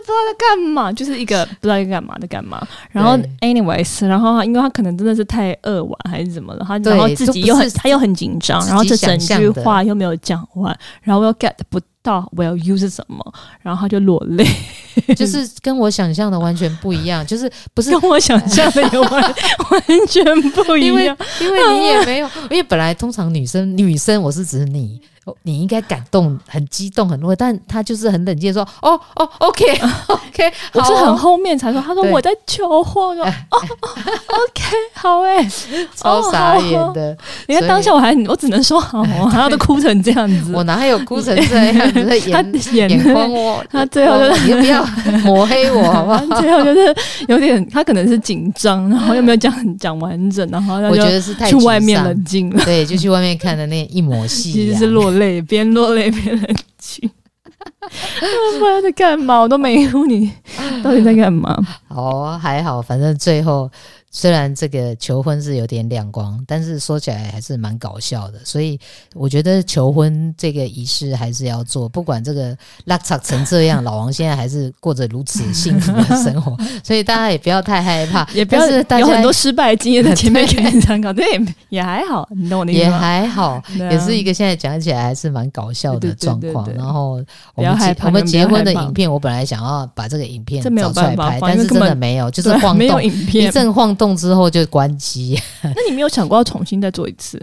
[0.00, 2.64] 不知道在干嘛，就是一个不知道在干嘛的干嘛。
[2.90, 14.46] 然后，anyways，然后因为他可能真的是太扼腕还是怎么了，他然后自己又很他又很紧张，然后这整句话又没有讲完，然后又 get 不到 will you 是什么，然后他就落泪，
[15.16, 25.00] 就是 跟我想象的完全不一样，就是不是跟我想象的 完完全不一样，因为因为你也没有，因为本来通常女生女生我是指你。
[25.42, 29.64] 你应该感动、很激动、很多，但他就是很冷静说：“哦哦，OK
[30.06, 33.18] OK。”我是很后面才说，他说我在求婚。
[33.18, 35.44] 哦，OK，好哎，
[35.96, 37.16] 超傻眼的。
[37.48, 42.04] 你看当下我还我只能说好， 他都哭成这样子，我哪有哭成这样子？
[42.30, 44.84] 他眼眼光哦，他最后就是你不要
[45.24, 46.40] 抹黑我好不好？
[46.40, 46.94] 最后就是
[47.26, 55.15] 有点，他可能是紧张，然后又没有讲讲完整，然后我觉得是太去外面冷静了，对，就去外面看的那一抹戏，其实是落。
[55.18, 57.10] 泪边落泪边冷静，
[58.58, 60.32] 不知道在干嘛，我都没问你
[60.82, 61.56] 到底在干嘛？
[61.88, 63.70] 哦，还好，反正最后。
[64.16, 68.38] 虽然这个求婚是有点亮光，但是说起来还是蛮搞笑的。
[68.46, 68.80] 所以
[69.14, 76.56] 我觉得求婚这个仪式还是要做，不管这个拉扯成这样，老王现在还是过着如此幸福的生活。
[76.82, 82.90] 所以大家也不要太害怕，也不要是有很多失败经验的前面 给你参考，对也也还好，你懂我的意思吗？
[82.92, 86.66] 也还好， 也是一个现在讲起来还是蛮搞笑的状况。
[86.72, 87.22] 然后
[87.54, 94.05] 我们结我们结婚的影片，我本来想要把这个影片找出来拍，但是真的没有，就是晃动，一阵晃动。
[94.14, 95.40] 之后就关机。
[95.64, 97.40] 那你没有想过要重新再做一次？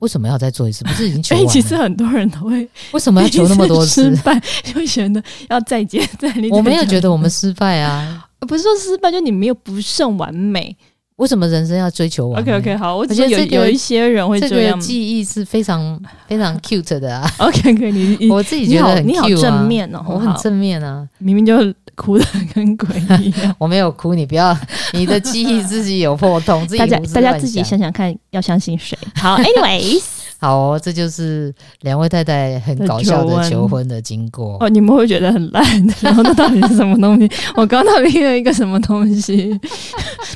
[0.00, 0.84] 为什么要再做一次？
[0.84, 1.48] 不是已经求完了？
[1.52, 4.14] 其实很多人都会为什么要求 那么多次？
[4.14, 6.50] 失败就觉得要再接再厉。
[6.50, 10.76] 我没有觉得我们失败啊，不是说失败，就你没有不甚完美。
[11.16, 14.72] 为什么人生要追求完美？OK OK，好，我觉得有有一些人会这样。
[14.72, 17.26] 这个记忆是非常非常 cute 的啊。
[17.38, 21.54] OK OK，你我自己觉得很 cute 啊，你好正面哦，我很正面啊，明明就。
[21.96, 22.88] 哭得跟鬼
[23.20, 24.56] 一样， 我没有哭，你不要，
[24.92, 28.96] 你的记忆自己有破洞， 自己大家大家自己想想看，要相信谁？
[29.16, 30.02] 好， anyways，
[30.38, 34.68] 好哦，这就是两位太太很搞笑的求婚的经过哦。
[34.68, 35.64] 你们会觉得很烂，
[36.02, 37.28] 然后那到底是什么东西？
[37.56, 39.58] 我刚刚听了一个什么东西？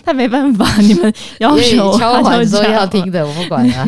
[0.03, 3.87] 他没办法，你们要求敲碗说要听的，我不管啊。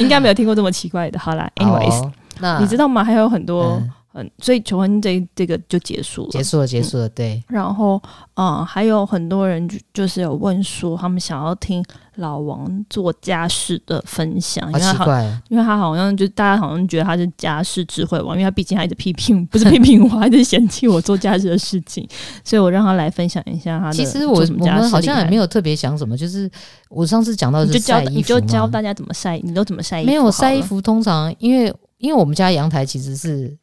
[0.00, 1.18] 应该没有听过这么奇怪的。
[1.18, 3.04] 好啦，anyways，好那你知道吗？
[3.04, 3.78] 还有很多。
[3.82, 7.42] 嗯嗯，所以求婚这这个就结束了，结束了，结束了，对。
[7.46, 8.00] 然后，
[8.34, 11.84] 嗯，还有很多人就就是有问说，他们想要听
[12.16, 22.08] 老王做家事的分享，因为他好，因为他好像就大家好像觉得他是家事智慧王，因为他毕竟还一直批评，不是批评我，还是嫌弃我做家事的事情，
[22.42, 23.92] 所以我让他来分享一下他的。
[23.92, 26.50] 其实我我们好像也没有特别想什么，就是
[26.88, 30.06] 我上次讲到的是晒衣服，你就教大家怎么晒，你都怎么晒衣服？
[30.06, 33.54] 没有晒衣服，通常因为因为我们家阳台其实是。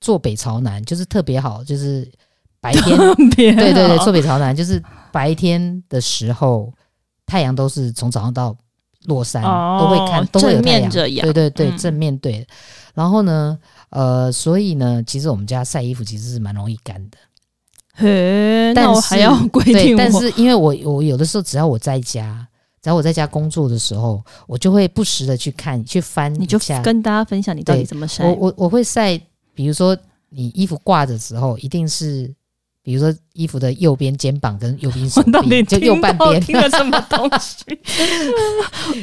[0.00, 2.10] 坐北朝南就是特别好，就是
[2.60, 2.96] 白天，
[3.36, 4.82] 对对对，坐北朝南就是
[5.12, 6.72] 白天的时候，
[7.26, 8.56] 太阳都是从早上到
[9.06, 12.46] 落山、哦、都会看，都会有太阳，对对对，嗯、正面对。
[12.94, 13.56] 然后呢，
[13.90, 17.18] 呃，所以呢，其实我们家晒衣服其实是蛮容易干的。
[17.94, 19.98] 嘿，那我还要规定我。
[19.98, 22.46] 但是因为我我有的时候只要我在家，
[22.82, 28.24] 只要我在家工作的时候，我就会不时的去看去翻，你就跟大家分享你到底怎么晒。
[28.24, 29.20] 我我我会晒，
[29.58, 32.32] 比如说你衣服挂的时候，一定是
[32.80, 36.40] 比如说衣服的右边肩膀跟右边手臂，就右半边。
[36.40, 37.64] 听了什么东西？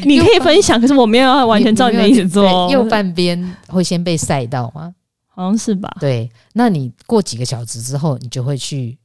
[0.06, 2.72] 你可以分享，可是我没有要完全照你的意思做。
[2.72, 4.96] 右半边会先被晒到吗？
[5.28, 5.94] 好像是吧？
[6.00, 8.98] 对，那你过几个小时之后，你就会去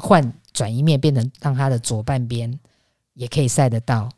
[0.00, 2.52] 换转一面，变成让它的左半边
[3.14, 4.08] 也可以晒得到。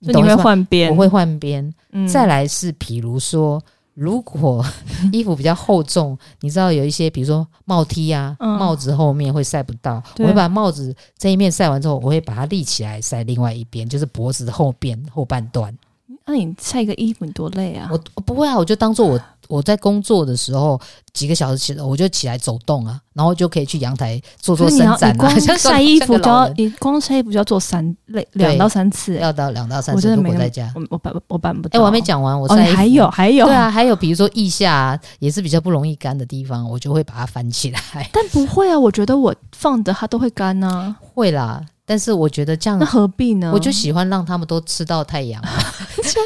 [0.00, 0.90] 你会换边？
[0.90, 1.72] 我会换边。
[1.92, 4.64] 嗯、再来是，比如说，如果
[5.12, 15.76] 衣服比较厚重，你知道有一些，比如说帽 T 啊，嗯、帽子后面会晒不到，我会把帽子这一面晒完之后，我会把它立起来晒另外一边，就是脖子的后边后半段。
[16.24, 17.88] 那你晒一个衣服你多累啊？
[17.90, 19.20] 我我不会啊，我就当做我。
[19.52, 20.80] 我在工作的时候，
[21.12, 25.14] 几个小时起来，我就起来走动啊，然后就可以去阳台做做伸展啊。
[25.18, 29.98] 光 晒衣服就要，你光晒衣服就要做三类两到三次，要到两到三次。
[29.98, 31.78] 我真的没在家，我我办我办不到。
[31.78, 38.08] 哎，我还没讲完，我晒衣服还有还有，对啊，还有比如说腋下也是比较不容易干的地方，我就会把它翻起来。
[38.10, 40.96] 但不会啊，我觉得我放着它都会干呢。
[41.14, 41.62] 会啦。
[41.92, 43.50] 但是我觉得这样，那何必呢？
[43.52, 45.52] 我就喜欢让他们都吃到太阳啊！
[45.94, 46.16] 但是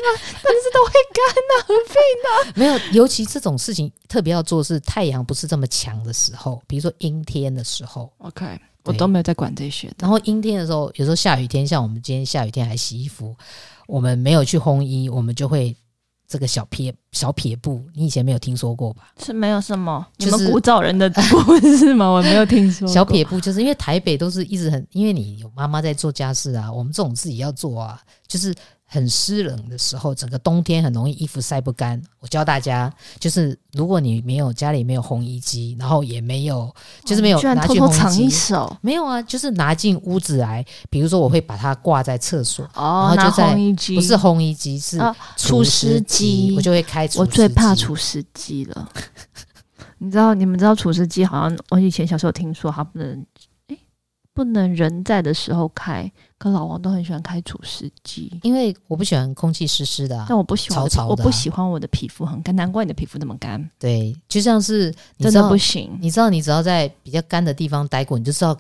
[0.73, 2.53] 都会干呢，何必呢？
[2.55, 8.09] 没有，尤其这种事情特别要做是太阳不是这么强的时候，比如说阴天的时候。
[8.19, 8.47] OK，
[8.85, 9.93] 我都没有在管这些。
[9.99, 13.35] 然后阴天的时候，有时候下雨天，像我们今天下雨天还洗衣服，
[13.89, 15.77] 我们没有去烘衣，我们就会。
[16.29, 19.09] 这个小撇小撇步，你以前没有听说过吧？
[19.23, 22.09] 是没有什么，就是、你们古早人的故事吗？
[22.11, 22.87] 我没有听说。
[22.89, 28.55] 小撇步就是因为台北都是一直很，因为你有妈妈在做家事啊，我们这种自己要做啊，就是。
[28.89, 32.01] 很湿冷的时候，整个冬天很容易衣服晒不干。
[32.21, 36.73] 我教大家，就是如果你没有家里没有烘衣机，然后也没有，
[37.05, 38.77] 就是没有拿去烘衣机，哦，居然偷偷藏一手。
[38.81, 40.65] 没有啊，就是拿进屋子来。
[40.89, 44.99] 比如说，我会把它挂在厕所，哦，然后就在烘衣机，不是烘衣机，是
[45.37, 47.21] 除湿机，我就会开除湿机。
[47.21, 48.89] 我最怕除湿机了。
[49.99, 50.35] 你知道？
[50.35, 51.25] 你们知道除湿机？
[51.25, 53.25] 好像我以前小时候听说，它不能。
[54.37, 63.59] 不能人在的时候开，可老王都很喜欢开除湿机，因为我不喜欢空气湿湿的、啊，但我不喜欢潮潮的、啊，我不喜欢我的皮肤很干，难怪你的皮肤那么干。
[63.79, 68.55] 对，就像是你真的不行，你知道，你只要在比较干的地方待过，你就知道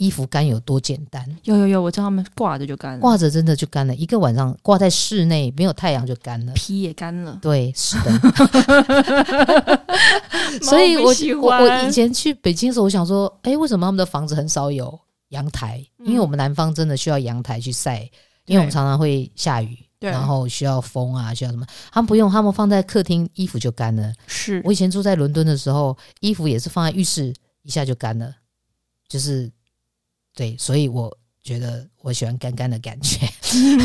[0.00, 1.22] 衣服干有多简单。
[1.44, 7.38] 有有有，我叫他们挂着就干了，挂着真的就干了，一个晚上挂在室内没有太阳就干了，皮也干了。
[7.42, 8.10] 对，是的。
[10.64, 15.84] 所以我我我以前去北京的时候，我想说，哎，为什么他们的房子很少有阳台？
[16.02, 18.10] 因为我们南方真的需要阳台去晒，嗯、
[18.46, 21.66] 因为我们常常会下雨，然后需要风啊，需要什么？
[21.92, 24.14] 他们不用，他们放在客厅，衣服就干了。
[24.26, 27.34] 是我以前住在伦敦的时候，衣服也是放在浴室，
[27.64, 28.32] 一下就干了。
[29.08, 29.50] 就是
[30.40, 31.14] 对，所以我。
[31.42, 33.26] 觉得我喜欢干干的感觉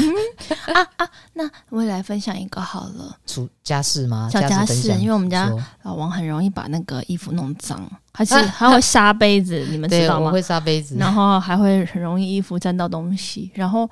[0.73, 1.09] 啊啊！
[1.31, 4.29] 那我也来分享一个好了，出家事吗？
[4.29, 5.49] 小家事，因为我们家
[5.83, 10.31] 老王很容易把那个衣服弄脏，还是还会杀杯子，啊、你们知道吗？
[10.31, 13.49] 会杀杯子，然后还会很容易衣服沾到东西。
[13.55, 13.89] 然后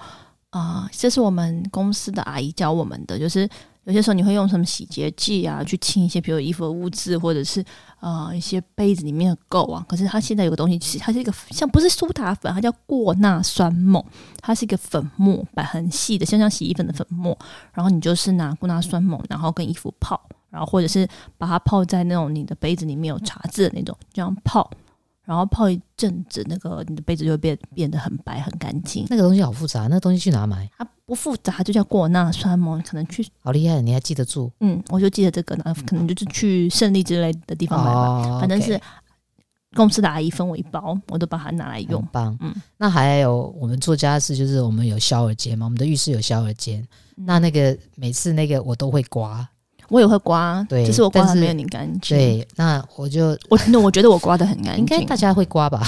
[0.50, 3.50] 啊、呃，这是我们公司的阿姨教我们的，就是。
[3.86, 7.64] 有些时候你会用什么洗洁剂啊，去清一些，比如衣服的污渍，或者是
[8.00, 9.86] 呃一些杯子里面的垢啊。
[9.90, 14.04] 可是它现在有个东西，其实它是一个像不是苏打粉，它叫过钠酸锰，
[14.42, 17.38] 它是一个粉末，摆很细的，像像洗衣粉的粉末。
[17.74, 20.20] 然后你就是拿过钠酸锰，然后跟衣服泡，
[20.50, 24.70] 然后或者是把它泡在那种你的杯子里面有茶渍的那种，这样泡。
[25.26, 29.06] 然后泡一阵子，那个你的杯子就会变变得很白很干净。
[29.10, 30.70] 那个东西好复杂，那个东西去哪买？
[30.78, 34.52] 它不复杂，就叫过钠酸嘛，可能去好厉害，你还记得住？
[34.60, 38.02] 嗯，我就记得这个，那可能就是去胜利之类的地方买吧。
[38.02, 38.80] 哦、反正是
[39.76, 42.02] 公司的阿姨分我一包，我都把它拿来用。
[42.02, 42.54] 很棒，嗯。
[42.78, 46.86] 那还有我们做家事，就是我们有消耳尖嘛，我们的浴室有消耳尖。
[47.16, 49.48] 嗯、那那个每次那个我都会刮。
[49.94, 52.18] 我也会刮，对，只是我刮的没有你干净。
[52.18, 55.88] 对，那我就我那我觉得我刮的很干净， 应该大家会刮吧？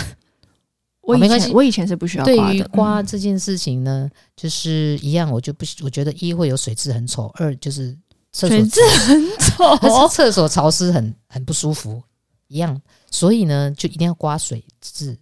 [1.02, 2.42] 我以前我以前是不需要刮的。
[2.42, 7.98] 对于刮这件事情呢，就是一样，我就不我觉得一会有水渍很丑，二就是
[8.32, 12.00] 厕所水渍很丑，厕所潮湿很很不舒服
[12.48, 15.18] 一样，所以呢就一定要刮水渍。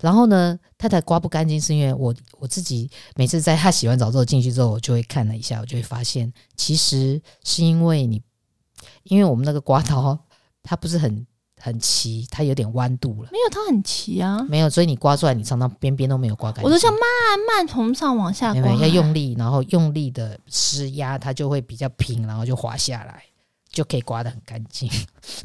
[0.00, 8.22] 然后呢，太太刮不干净，是因为我我自己每次在她洗完澡之后进去之后，我就会看了一下，我就会发现，其实是因为你，
[9.04, 10.18] 因为我们那个刮刀
[10.62, 11.26] 它不是很
[11.60, 13.30] 很齐，它有点弯度了。
[13.32, 14.42] 没有，它很齐啊。
[14.48, 16.64] 没有，所以你刮出来，你常常边边都没有刮干净。
[16.64, 17.00] 我都想慢
[17.48, 23.22] 慢从上往下刮，要用力，然后用力的施压，它就会比较平，然后就滑下来。
[23.78, 24.90] 就可以刮得很干净。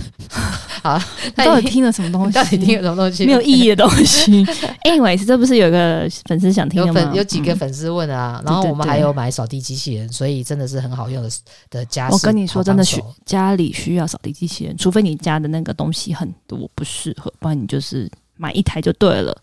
[0.81, 0.99] 好，
[1.35, 2.33] 到底听了什么东西？
[2.33, 3.27] 到底听了什么东西？
[3.27, 4.43] 没有意义的东西。
[4.83, 6.99] Anyways，这不是有个粉丝想听的吗？
[6.99, 11.29] 有粉有几个粉丝问啊、嗯，然后我们还有买扫地机器人，所以真的是很好用的
[11.69, 12.09] 的家。
[12.09, 19.39] 我跟你说，真的需家里需要扫地机器人，除非你家的那个东西很多不适合，不然你就是买一台就对了。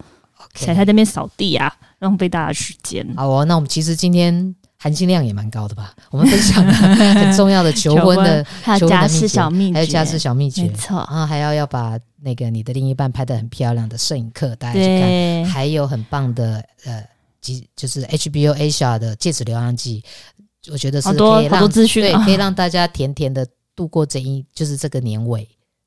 [0.55, 3.07] 才.在那边扫地啊，浪费大家时间。
[3.15, 4.53] 好哦，那我们其实今天。
[4.83, 5.95] 含金量也蛮高的吧？
[6.11, 6.73] 我们分享了
[7.15, 11.07] 很重要的求婚的还有家事小秘诀，还有家事小秘诀，没错。
[11.11, 15.45] 然后还要要把那个你的另一半拍的很漂亮的摄影课，大家去看。
[15.45, 17.05] 还有很棒的呃，
[17.43, 20.03] 即就是 HBO Asia 的戒指流浪记，
[20.73, 25.47] 我觉得是可以让资讯，对，可以让大家甜甜的度过这一就是这个年尾，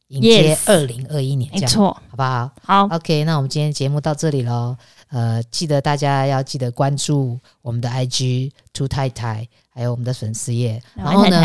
[0.09, 2.51] 迎接二零二一年，没错，好不好？
[2.61, 4.77] 好，OK，那我们今天节目到这里喽。
[5.13, 10.81] 呃，记得大家要记得关注我们的 IG 兔太太，还有我们的粉丝页。
[10.95, 11.39] 然后呢，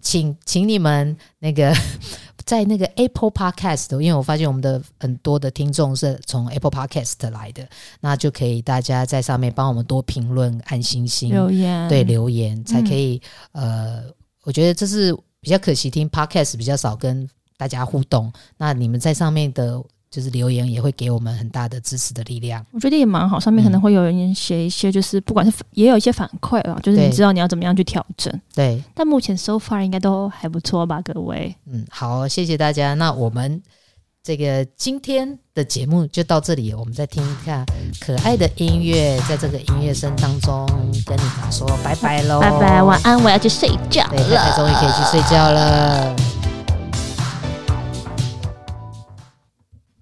[0.00, 1.72] 请请你们那个
[2.44, 7.68] 在那个 Apple Podcast，因为我发现我们的很多的听众是从 Apple Podcast 来的，
[8.00, 13.22] 那就可以大家在上面帮我们多评论、按星星、留言，对，留言才可以。
[13.52, 14.04] 嗯、呃，
[14.42, 18.32] 我觉得这是比较可惜，听 Podcast 比较少跟大家互动。
[18.56, 19.80] 那你们在上面的。
[20.16, 23.38] 就是留言也会给我们很大的支持的力量，我觉得也蛮好。
[23.38, 28.32] 上面可能会有人写一些，就是不管是也有一些反馈啊，就是你知道你要怎么样去调整。
[28.54, 31.54] 对，但目前 so far 应该都还不错吧，各位。
[31.70, 32.94] 嗯，好，谢谢大家。
[32.94, 33.62] 那我们
[34.22, 37.62] 这个今天的节目就到这里，我们再听一下
[38.00, 40.66] 可爱的音乐，在这个音乐声当中
[41.04, 46.35] 跟你们说拜拜喽，拜拜，晚安，我要去睡觉了，对，终于可以去睡觉了。